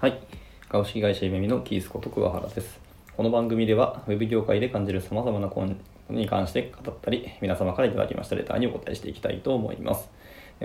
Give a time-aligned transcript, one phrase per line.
[0.00, 0.18] はい。
[0.70, 2.80] 株式会社ゆめみのキースこと桑原です。
[3.14, 5.66] この番組では、ウェブ業界で感じる様々なこ
[6.08, 10.08] とに関して語ったり、皆様からいただきましたレターにお答えしていきたいと思います。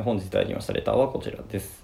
[0.06, 1.84] 本日いただきましたレターはこちらです。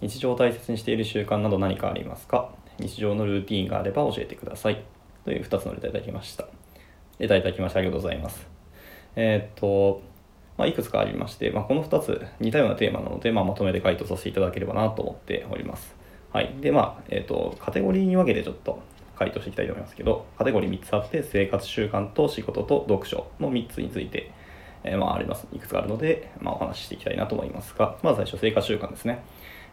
[0.00, 2.50] 日常を大切にしている習慣など何かありますか？
[2.78, 4.82] 日常のルーティンがあれば教えてください。
[5.26, 6.46] という2つのレターいただきました。
[7.18, 8.48] レターいただきましてありがとうございます。
[9.16, 10.00] えーっと、
[10.56, 15.99] まあ、いくつかありまして、まあ、この2つ似たようなテーマなので、まあ、まとめて回答させていただければなと思っております。
[16.32, 16.54] はい。
[16.60, 18.80] で、まあ、えっ、と、カテゴリーに分けてちょっと
[19.18, 24.30] 回答していきたいと思いますけど、カテゴリー3つあって、生活習慣と仕事と読書の3つについて、
[24.84, 25.46] えーまあ、あります。
[25.52, 29.22] いくつかあるので、まあ、お話ししていきたいなと思いますが、まず最初、生活習慣ですね。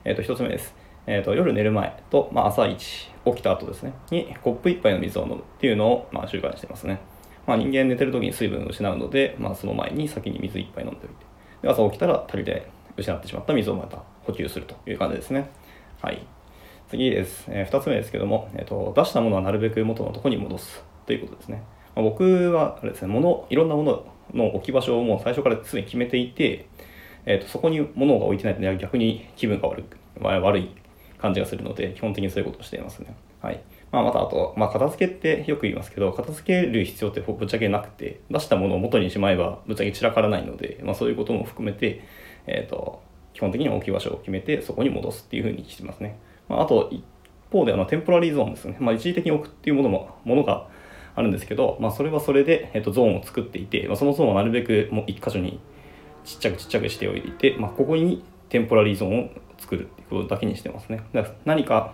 [0.03, 0.73] えっ、と、1つ目です。
[1.05, 6.99] えっ、と、夜寝る前と、まあ、朝一、起きた後ですね、にコップ1杯の水を飲むっていうのを、まあ、習慣にしてますね。
[7.45, 11.15] まあ、人間寝てる時に水分を失うので、まあ、その前に先に水1杯飲んでおいて、
[11.61, 12.67] で朝起きたら足りて
[12.97, 15.49] 失ってしまった水をまた補給するという感じですね。
[16.01, 16.27] はい。
[16.89, 17.45] 次です。
[17.49, 21.63] え2つ目ですけども、えーと、出したものはなるべく元のとこに戻すということですね。
[21.95, 26.67] まあ、僕はあれですね、物、いろんなものの置き場所をもう最初からすでに決めていて、
[27.25, 29.83] えーと、そこに物が置いてないと逆に気分が悪
[30.21, 30.69] 悪い
[31.17, 33.15] 感じがするので、基本的にそういうことをしていますね。
[33.41, 33.61] はい。
[33.91, 42.01] まあ、またあと、まあ、片付けってよく言いますけど、片付ける必要ってぶっちゃけなくて、出したものを元にしまえばぶっちゃけ散らからないので、まあ、そういうことも含めて、
[42.47, 43.01] えっ、ー、と、
[43.33, 46.17] 基本的には置き場所を決めて、そこに戻すっていうふうにしてますね。
[46.49, 47.03] まあ、あと、一
[47.51, 48.77] 方で、あの、テンポラリーゾーンですね。
[48.79, 50.67] まあ、一時的に置くっていうものも、ものが
[51.15, 55.59] あるんですけど、まあ、それはそれで、えっ、と、ゾーンを作っていて、まあ、そのゾーンはなるべくもう一箇所に
[56.23, 61.03] ちっちゃくちっちゃくしておいて、まあ、ここにテンポラリーゾーンを作るっていうことだけにしてますね。
[61.13, 61.93] だから何か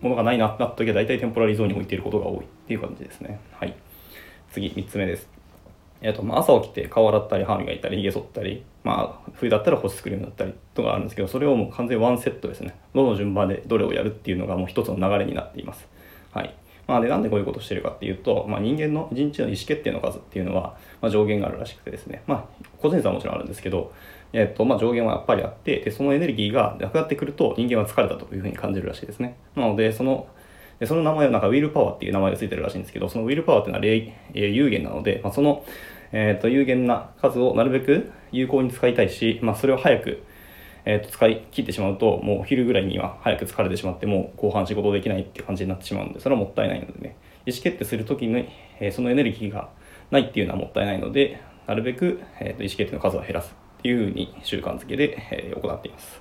[0.00, 3.40] ものがないなってなった時は大体テンポラリーゾーンに置いていることが多いっていう感じですね。
[3.52, 3.76] はい。
[4.50, 5.28] 次、3つ目です。
[6.02, 12.74] えっ、と、まあ、朝起きて顔洗ったり、歯磨いたり、髭剃ったり、まあ、冬だったら保湿クリームだったりとかあるんですけど、それをもう完全ワンセットですね。
[12.94, 15.86] どの順番でどれをやるっていうのがもう一つの流れになっています。
[16.32, 16.54] はい。
[16.86, 23.92] まあ、で、なんでこういうことをしてるかっていうと、まあ、人間の一日の意思決定の数っていうのは、まあ、上限があるらしくてですね、まあ、個人差はもちろんあるんですけど、
[24.32, 30.26] えっとまあ、上限はやっぱりあってでそのエネルギーがなくなってくると人間は疲れたというふうに感じるらしいですねなのでその
[30.78, 35.64] でその名前はなんかウィルパワーっていう名前がついてるらしいんですけどそのウィルパワーっていうのは、え、有限なので、まあ、その、
[36.12, 40.22] えーと、有限な数をなるべく有効に使いたいし、まあ、それを早く、
[40.84, 47.16] えーと、使い切ってしまうともうお昼ぐらいには早く疲れてしまってもう後半仕事できないって感じになってしまうのでそれはもったいないのでね
[47.46, 48.48] 意思決定するときに、
[48.80, 49.70] えー、そのエネルギーが
[50.10, 56.20] ないっていうのはもったいないのでなるべく、えーと、意思決定の数を減らすっていうふうに習慣づけで、えー、行っています。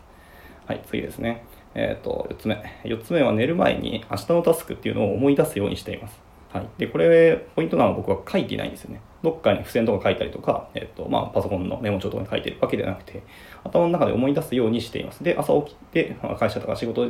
[0.66, 1.46] はい、次ですね。
[1.76, 2.64] えっ、ー、と、4つ目。
[2.86, 6.20] 4つ目は寝る前に明日のタスクっていうのを思い出すようにしています。
[6.52, 6.68] はい。
[6.78, 9.02] で、これ、ポイントなのは僕は書いていないんですよね。
[9.22, 13.24] どっかに付箋とか書いたりとか、えっ、ー、と、まあ、パソコンのメモ帳とかに書いてるわけではなくて、
[13.66, 15.22] 頭の中で思い出すようにしています。
[15.22, 17.08] で、朝起きて、まあ、会社とか仕事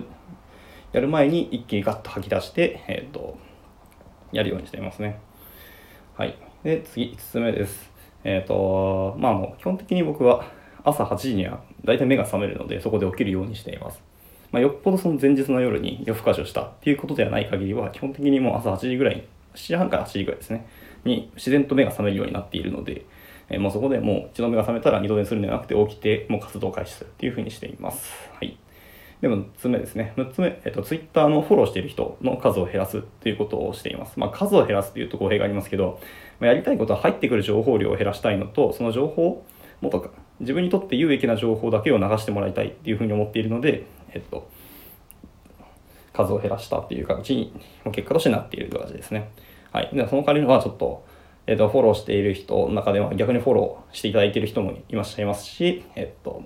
[0.93, 3.37] やる前に一気にガッと吐き出して、えっ、ー、と、
[4.31, 5.19] やるようにしていますね。
[6.17, 6.35] はい。
[6.63, 7.91] で、次、5つ目です。
[8.23, 10.45] えっ、と、まあ、もう基本的に僕は
[10.83, 14.01] 朝8時には大体目が覚めるので、そこで起きるようにしています。
[14.55, 20.65] まあ、よっぽどその前日の夜に夜更かしをしたっていうことではない限りは、基本的にもう朝8時ぐらい、7時半から8時ぐらいですね、
[21.03, 23.05] に自然と目が覚めるようになっているので、
[23.49, 28.09] えー、もうそこでもう一度目が覚めたら二度寝するんじゃなくて起きて、もう活動開始するっていうふうにしています。
[28.31, 28.57] はい。
[29.19, 30.13] で、6つ目ですね。
[30.15, 34.17] 6つ目、えっ、と、Twitter のフォローしている人の数を減らすっていうことをしています。
[34.17, 35.99] まあ、数を減らすっていうと語弊がありますけど、
[36.39, 39.43] まあ、やりたいことは入ってくる情報量を減らしたいのと、その情報、
[39.81, 43.85] もっと自分にとって有益な情報だけを流してもらいたいっていうふうに思っているので、
[44.15, 44.47] えっと、
[46.13, 47.53] 数を減らしたっていう形に、
[47.91, 49.29] 結果としてなっているという形ですね。
[49.71, 49.89] はい。
[49.93, 51.05] で、その代わりにはちょっと、
[51.47, 56.43] えっと、フォローしている人の中では逆にフォローしていただいている人もいらっしゃいますし、えっと、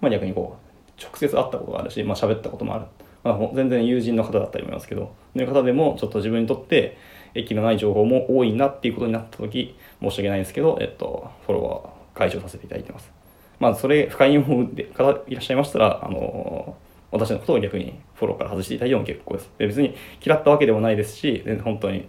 [0.00, 2.86] まあ、逆にこう、直接会ったことがあるし、まあ、喋ったこともある。
[3.22, 6.98] まあ、全然友人の方だったりもいますけど、そういう方でもちょっと自分にとって
[7.34, 13.12] 益のない情報も多いなっていうことになった時、申し訳ないんですけど、えっと、フォローは解除させていただいてます。
[13.60, 16.76] まあ、それ、不快に思う方いらっしゃいましたら、あの
[17.12, 19.50] 私のことを逆にフォローから外していただいても結構です。
[19.58, 19.94] で別に
[20.24, 22.08] 嫌ったわけでもないですし、全然本当に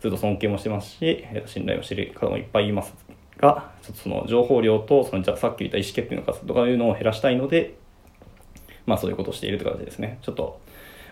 [0.00, 2.94] ずっと尊敬もしてますし、信頼をしている方もいっぱいいます
[3.36, 7.74] が、ちょっとその情報量と、そのじゃあさっき言った意思決定の数とかいうのを減らしたいので、
[8.86, 10.18] まあそういうことをしているという形ですね。
[10.22, 10.60] ちょっと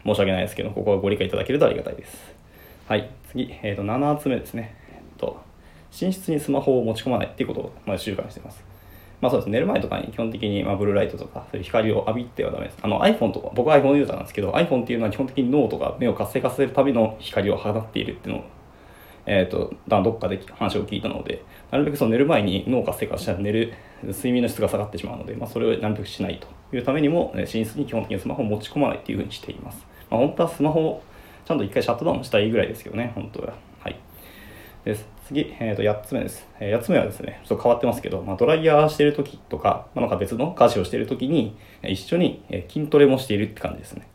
[0.04, 2.34] 申し訳ないですけど、ここはご理解いただけるとありがたいです。
[2.86, 4.76] はい、次、えー、と7つ目ですね。
[4.92, 5.40] えっと、
[6.00, 8.67] 寝室にスマホを持ち込まないっていうことをまあ習慣しています。
[9.20, 9.50] まあそうです。
[9.50, 12.78] 寝る前とかに基本的にまあブルーライトとか、そういう光を浴びてはダメです。
[12.82, 18.44] あの iPhone とか、僕は iPhone ユーザーなんですけど、iPhone っていうのは基本的に脳とか目を活性化させるための光を放っているっていうのを、
[19.26, 29.84] えっ、ー、と、どっかで話を聞いたので、なるべくその寝る前に脳活性化したら寝る、睡眠の質が下がってしまうので、まあそれをなるべくしないというためにも、寝室に基本的にスマホを持ち込まないっていうふうにしています。
[30.10, 31.02] まあ、本当はスマホを
[31.44, 33.54] ちゃんと一回シャットダウンしたいぐらいですけどね、本当は。
[33.80, 33.96] はい。
[34.84, 36.48] です次、えー、と8つ目です。
[36.58, 42.42] えー、8つ目はですね、ちょっと変わってますけど、まあ、ドライヤーしてる時とか、まあ、なんか別の家事をしてる時に、一緒に
[42.72, 44.08] 筋トレもしているって感じですね。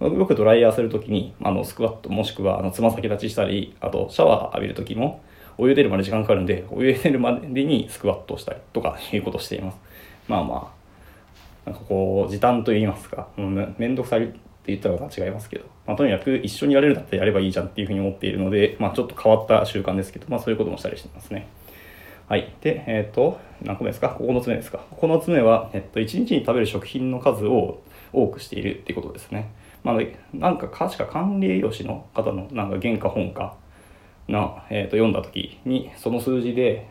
[0.00, 5.22] よくドライヤーするときに、あの、スクワットもしくは、あの、つま先立ちしたり、あと、シャワー浴びるときも、
[5.56, 9.78] お湯出るまで時間かかるんで、お湯出るまでにスクワットをしたりとかいうことをしています。
[10.28, 10.72] まあま
[11.66, 14.34] あ、なんかこう、時短と言いますか、うん、めんどくさい
[14.66, 21.48] 言ったらまた違いますけど、まあ、とにかく一緒にやれるんだったらやればいいじゃんっていうふうに思っているので、まあ、ちょっと変わった習慣ですけど、まあ、そういうこともしたりしてますね。
[22.28, 22.54] はい。
[22.60, 27.82] で、えっ、ー、と、何個目ですか ?9 つ目ですか ?9 つ目は、えっと、1日に食べる食品の数を
[28.12, 29.52] 多くしているっていうことですね。
[29.82, 29.98] まあ、
[30.32, 33.56] なんか確か管理栄養士の方のなんか原価本か
[34.28, 36.88] な、えー、と読んだ時にその数字で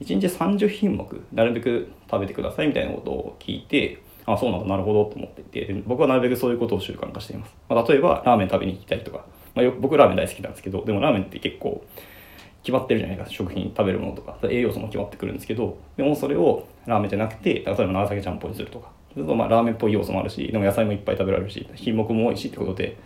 [0.00, 4.66] 1日30品目なるべく食べてくださいみたいなことを聞いてあそうなんだ。
[4.66, 5.04] なるほど。
[5.06, 5.82] と思っていて。
[5.86, 9.24] 僕はなるべくそういうことを習慣化しています、まあ、例えばラーメン食べに行きたいとか、
[9.54, 11.84] まあ、よ僕ラーメン大好きなんですけどでもラーメンって結構
[12.62, 13.26] 決まってるじゃないか。
[13.28, 14.38] 食品食べるものとか。
[14.44, 19.00] 栄養素も決まってくるんですけどでもそれをラーメンじゃなくて例えば長崎ちゃんぽんにするとか。
[19.12, 22.96] するとまあラーメンっぽい要素もあるしでも野菜もいっぱい食べられるし品目も多いしってことで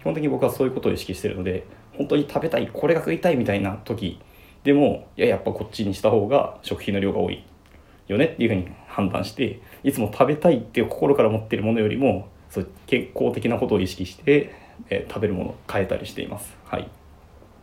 [0.00, 4.18] 基本的に僕はそういうことを意識してるので本当に食べたいこれが食いたいみたいな時
[4.64, 7.44] でもいややっぱこっちにした方が食品の量が多い
[8.08, 14.52] よねっていうふうに判断していつも食べたいっていう心から持ってるものよりもそう健康的なことを意識して、
[14.90, 16.56] えー、食べるものを変えたりしています。
[16.64, 16.88] はい。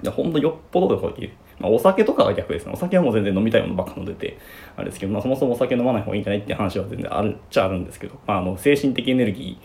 [0.10, 2.72] 本当よっぽどでこういうまあ、お酒とかは逆ですね。
[2.74, 4.38] お酒はもう全然飲みたいものばっか飲んでて、
[4.76, 9.60] あれですけど、まあ、そもそもお酒飲まない方がいいんじゃないっていう話は全然あるっちゃあるんですけど、まあ、あの精神的エネルギ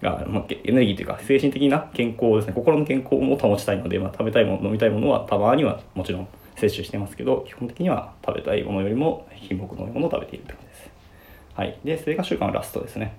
[0.00, 10.90] ーが、まあ、エネルギーというか、精神的な健康ですね、心の健康も保ちたいので、まあ、食べたいもの、飲みたいものはたまにはもちろん摂取してますけど、基本的には食べたいものよりも品目のものを食べているって感じです。
[11.54, 11.78] はい。
[11.84, 13.16] で、生活習慣のラストですね。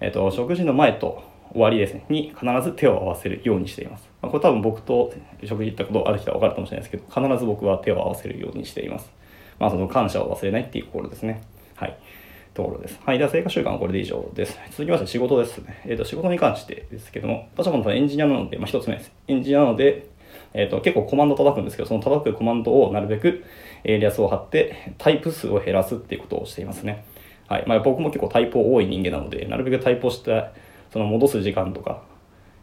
[0.00, 1.22] えっ、と、食事の前と
[1.52, 4.08] 終わりですね、に必ず手を合わせるようにしています。
[4.22, 5.12] まあ、これ多分僕と
[5.44, 9.10] 食事行ったことある人は分かるかもしれないですけど、必ず僕は手を合わせるようにしています。
[9.58, 11.42] まあ、その感謝を忘れないっていうところですね。
[11.74, 11.96] はい。
[12.54, 12.98] ところです。
[13.04, 13.18] はい。
[13.18, 14.58] では、生活習慣はこれで以上です。
[14.70, 15.80] 続きまして、仕事ですね。
[15.84, 19.12] えっ、ー、と、仕事に関してですけども、私はエンジニアなので、まあ、一つ目です。
[19.28, 20.06] エンジニアなので、
[20.56, 23.44] えっ、ー、と、結構コマンド叩くんですけど、その叩くコマンドをなるべく
[23.84, 27.04] エイリアスを貼って、タイプ数を減らすっていうことをしていますね。
[27.46, 27.64] はい。
[27.66, 30.46] まあ、僕も結構タイプ多い人間なので、なるべくタイプをして、
[30.90, 32.02] その戻す時間とか、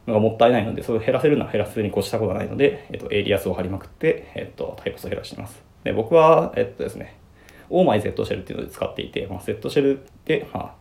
[0.08, 5.64] のがもったいないので、それを減らせるのは減らすに越したことはないので、えっと、エイリアスを貼りまくって、えっと、タイプ数を減らしています。
[5.84, 7.16] で、僕は、えっとですね、
[7.70, 10.76] オーマイ Z シェルっていうので使っていて、まあ、Z シェルで、まあ、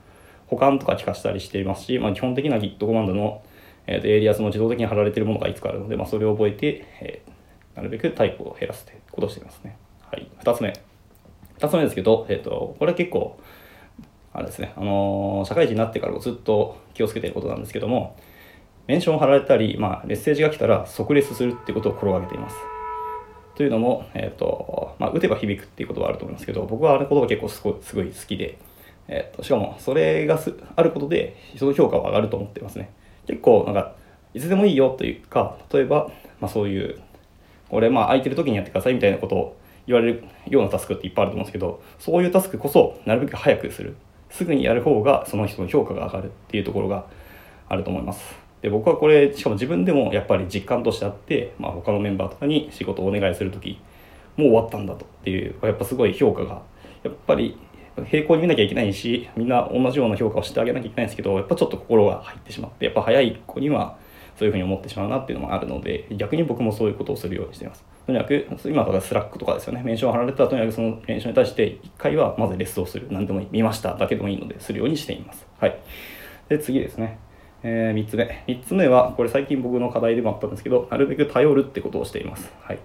[0.46, 3.42] 補完とか効かせたりしていますし、まあ、基本的な Git コマンドの、
[3.86, 9.76] えっと、エリアスも自動的に貼られてるものがいつかあるので、まあ、それを覚えて、えー、なるべくタイプを減らすということをしていますね。
[10.10, 10.28] はい。
[10.38, 10.72] 二つ目。
[11.56, 13.38] 二つ目ですけど、えっと、これは結構、
[14.32, 18.16] あれですね、あのー、社会人になってからずっと気をつけていることなんですけども、
[18.86, 22.56] メンションを貼られたり、まあ、メッセージが来たら即レスするってことを心がけています。
[23.54, 28.58] というのも、えっ、ー、と、まあ、打てば響くっていうことはあると思いますけど、僕はあれことが結構すごいすごい好きで、
[29.08, 32.92] えっ、ー、と、しかも、それがすあることで、人の評価は上がると思ってますね。
[33.26, 33.94] 結構、なんか、
[34.34, 36.10] いつでもいいよというか、例えば、
[36.40, 37.00] まあ、そういう、
[37.68, 43.96] これ、まあ、空いてる時にやってくださいみたいなことを言われるようなタスクっていっぱいあると思うんですけど、そういうタスクこそ、なるべく早くする。
[44.30, 47.06] すぐにやる方が、その人の評価が上がるっていうところが
[47.68, 48.42] あると思います。
[48.62, 53.80] で僕はこれしかも自分でもやっぱり実感としてあって、まあ、他のメンバーとかに仕事をお願いする時
[54.36, 56.62] もう終わったんだとっていうやっぱすごい評価が
[57.02, 57.58] やっぱり
[58.06, 63.98] 平行に見なきゃいけないしみんな同じような評価をしてあげなきゃいけないんですけどやっぱちょっと心が入ってしまってやっぱ早い子には
[64.38, 75.78] そういうふうに思ってしまうなっていうのもあるので逆に僕もそういうことをするようにしていますとにかく今から Slack とかですよねメンションを貼られたらとにかくそのメンションに対して1回はまずレスポンスをする何でもいい見ましただけでもいいのでするようにしていますはい
[76.48, 77.18] で次ですね
[77.64, 78.44] えー、3つ目。
[78.48, 82.52] 3つ目は、これ最近僕の課題でもあったんですけど、なるべく頼るってことをしています。
[82.60, 82.80] はい。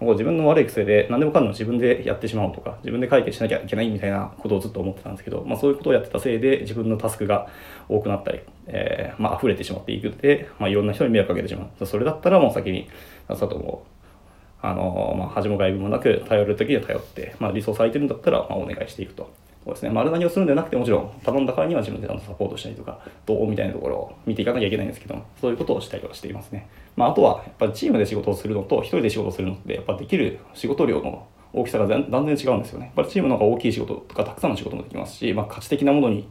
[0.00, 7.48] もう自分の悪い癖で何でもかんでも自分でやってしまおうとか、自分で解決しなきゃいけないみたいなことをずっと思ってたんですけど、まあそういうことをやってたせいで自分のタスクが
[7.88, 11.86] 多くなったり、えー、まあ溢れてしまっていくので、まあいろんな人に迷惑かけてしまう。
[11.86, 12.88] それだったらもう先に、
[13.26, 13.84] 佐藤も、
[14.62, 19.30] あのまあ恥も外部もなく頼るときは頼って、まあリソース空いてるんだったら、まあお願いしていくと。
[19.68, 32.86] そうですね、丸投げをするんでなくてもちろん頼んだからには自分でサポートしたりとかどうみたいなところを見ていかなきゃいけないんですけどそういうことをしたりはしていますね、まあ、あとはやっぱりチームで仕事をするのと一人で仕事をするのってやっぱできる仕事量の大きさが断然違うんですよね。
[32.86, 36.26] やっぱりチームの方が大きい仕事とかたくさんの仕事もできますし、まあ、価値的なものに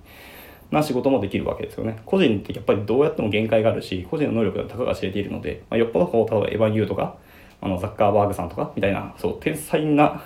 [0.72, 2.02] な仕事もできるわけですよね。
[2.08, 7.18] 個人ってやっぱりどうやっても限界があるし、個人の能力がたかが知れているので、まあ、よっぽどこう、例えばエヴァン・ユーとか、
[7.62, 10.22] あのザッカーバーグさんとかみたいな、そう、天才な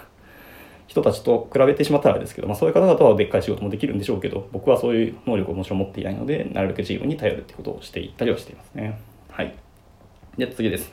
[0.88, 9.00] 人たちと比べてしまったらですけど、まあ、そういう方々はでっかい仕事もできるんでしょうけど僕はそういう能力をもちろん持っていないのでなるべくチームに頼るってことをしていったりはしていますね
[9.32, 9.56] はい。
[10.38, 10.92] で、次です。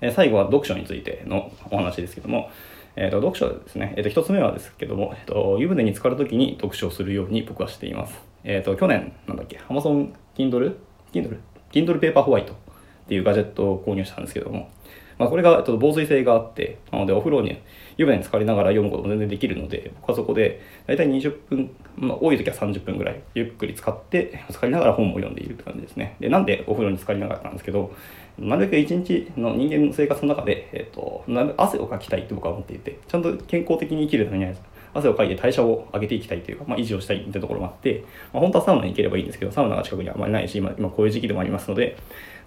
[0.00, 2.50] え最後は読書についてのお話ですけども、
[2.96, 8.14] えーと、読書ですね、えーと、1つ目はですけども、えーと、湯船に浸かるときに読書をするように僕はしています。
[8.42, 10.76] えー、と去年、なんだっけ、Amazon Kindle?
[11.12, 11.38] Kindle?
[11.70, 12.56] Kindle Paper White っ
[13.08, 14.68] ていうガジェットを購入したんですけども、
[15.20, 17.60] まあ、これがちょっと防水性があって、なのでお風呂に
[17.98, 26.16] 湯船に浸かりながら読むことも全然できるので、僕はそこで大体20分、まあ、多い時は30分ぐらいゆっくり使って浸かりながら本を読んでいるって感じですね。
[26.20, 27.94] で、なんでお風呂に浸かりながらなんですけど、
[28.38, 31.22] なるべく一日の人間の生活の中で、えーと、
[31.58, 34.54] 汗をかきたいって僕は思っていて、ちゃんと健康的に生きるためには
[34.94, 41.98] 汗をかいて代謝を上げていきたいというか、まあ、維持をしたいってところもあって、まあ、本当はサウナに行ければいいんですけど、サウナが近くにあまりないし、今今こういう時期でもありますので、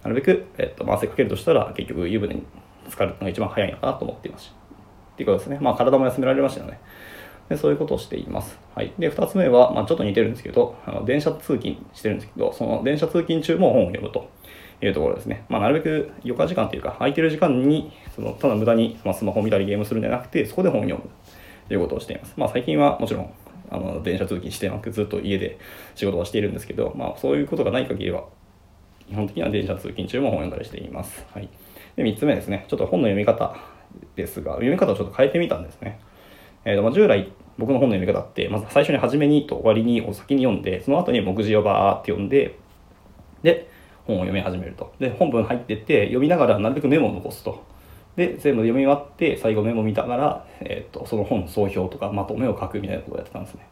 [0.04, 2.44] なるべく、えっとまあ、汗かけるとしたら、結局湯船に
[2.86, 4.54] 浸かるのが一番早いのかなと思っています。
[5.14, 5.60] っていうことですね。
[5.62, 6.80] まあ、体も休められましたよね。
[7.50, 8.58] でそういうことをしています。
[8.76, 14.30] はい、で2つ目は、まあ、ちょっと似てるんですけどあの電車通勤してるんですけどその電車通勤中も本を読むと
[14.82, 15.46] いうところですね。
[15.50, 21.10] まあ、なるべく余暇時間というか空いてる時間にそのただ無駄に、まあ、スマホを見たりゲームするんじゃなくてそこで本を読む
[21.68, 22.34] ということをしています。
[22.38, 23.34] まあ、最近はもちろん
[23.70, 25.58] あの電車通勤してなくずっと家で
[25.96, 28.26] 仕事はしているんですけど、まあ、そういうことがない限りは
[29.08, 31.26] 基本的には電車通勤中も本を読んだりしています。
[31.34, 31.50] はい、
[31.96, 33.56] で3つ目ですねちょっと本の読み方
[34.16, 36.00] ですが読み方をちょっと変えてみたんですね。
[36.66, 42.58] えーと、従来僕の本の読み方って、まず最初に初めにと終わりにを先に読んで、その後に目次をバーって読んで、
[43.44, 43.70] で、
[44.06, 44.94] 本を読み始めると。
[45.00, 47.64] で、本文入ってて読みながらなるべくメモを残すと。
[48.16, 53.68] で、全部読み終わって、最後メモ見ながら、えっ、ー、と、その本の総評とかまとめを書くみたいなことをやってたんですね。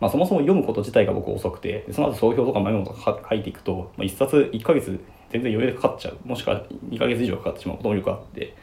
[0.00, 5.00] まあ、そもそも読むこと自体が僕遅くて、その後総評とかメモとか書いていくと、まあ、1冊1ヶ月
[5.34, 6.18] 全然余裕でかかっちゃう。
[6.24, 8.54] もしくは2ヶ月以上かかってしまうこともよくあって、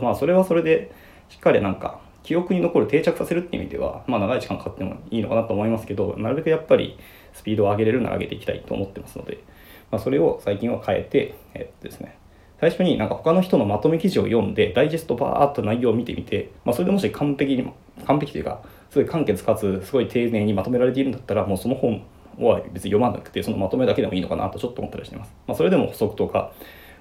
[0.00, 0.92] まあ、それはそれで、
[1.28, 6.98] しっかりなんか、記憶に残る定着させるっていう意味では、まあ、長い時間かかってもいいのかなと思いますけどなるべくやっぱり
[7.32, 9.42] スピードを上げれるなら上げていきたいと思ってますので、
[9.90, 12.18] まあ、それを最近は変えて、えっとですね、
[12.60, 17.72] 最初になんか他の人のまとめ記事を読んでダイジェストバーっと内容を見てみて、まあ、それでもし完璧に
[18.06, 22.04] 完璧というかすごい簡潔かつすごい丁寧にまとめられているんだったらもうその本
[22.46, 26.52] は別に読まなくてそのまとめだけでもいいのかなとちょっと思ったりしてます、まあ、それでも補足とか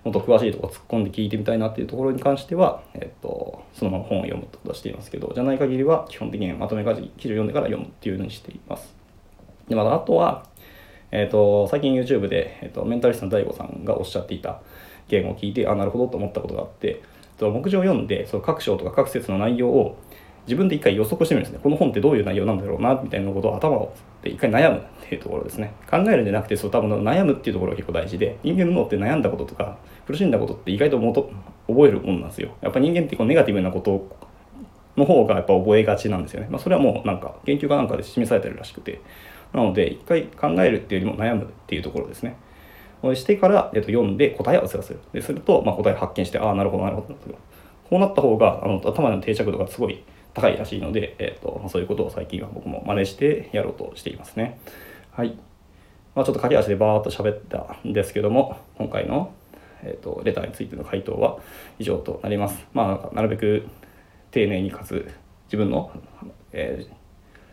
[0.04, 8.96] もっと詳しいとこ突っ込んで聞いてみたいなっていうところに関しては、えっと、そのまま本を読むと出していますけど、じゃない限りは基本的にまとめ記事を読んでから読むっていうふうにしています。
[9.68, 10.46] で、またあとは、
[11.12, 14.62] えっと、最近 YouTube で、えっと、メンタリストの DAIGO さんがおっしゃっていた
[15.10, 17.02] 言語を聞いて、あ、なるほどと思ったことがあって、
[17.42, 19.98] 目次を読んで、その各章とか各節の内容を
[20.46, 21.60] 自分で一回予測してみるんですね。
[21.62, 25.74] この本ってどういう内容なんだろうな、みたいなことを頭をで一回悩むっていうところですね。
[25.90, 31.32] 考えるんじゃなくて、そう多分悩むっていうところが結構大事で、人間の脳って悩んだこととか、苦しんだことって意外と元
[31.68, 32.52] 覚えるもんなんですよ。
[32.62, 34.08] やっぱ人間ってこうネガティブなこと
[34.98, 36.48] の方がやっぱ覚えがちなんですよね。
[36.50, 39.02] まあ、それはもうなんか研究かなんかで示されてるらしくて。
[39.54, 42.36] なので、一回考えるっていうよりも悩むっていうところですね。
[43.16, 45.00] してから、えっと、読んで答え合わせをする。
[45.14, 47.16] ですると、まあ、答え発見して、ああ、なるほど、なるほど。
[47.90, 54.60] こうなった方があの頭の定着度がすごい高いらしいので、えーとま、そういうことを最近は僕も真似してやろうとしていますね。
[55.12, 55.38] はい。
[56.16, 59.34] まあ、ちょっと駆け足でバーっと喋ったんですけども、今回の、
[59.84, 61.40] えーと、レターについての回答は
[61.78, 62.66] 以上となります。
[62.74, 63.68] まあ、なるべく
[64.32, 65.10] 丁寧にかつ
[65.46, 65.92] 自分の、
[66.52, 66.94] えー、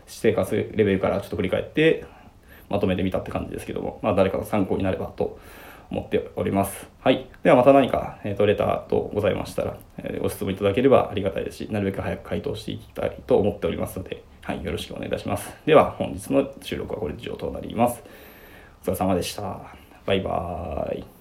[0.05, 2.05] 生活レベルからちょっと振り返って
[2.69, 5.39] まとめてみたって感じですけども、まあ、誰かの参考になればと
[5.89, 6.87] 思っております。
[7.01, 7.29] はい。
[7.43, 15.53] ではまた何か、えーと、レターとございましたら、えー、ご質問いただければありがたいですし、なるべく早く回答していきたいと思っておりますので、はい、よろしくお願いいたします。
[15.65, 18.03] では本日の収録はこれで以上となります。
[18.83, 19.61] お疲れ様でした。
[20.05, 21.16] バイバーイ。